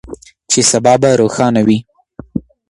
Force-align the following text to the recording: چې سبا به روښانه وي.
چې 0.51 0.59
سبا 0.71 0.93
به 1.01 1.09
روښانه 1.21 1.61
وي. 1.67 1.77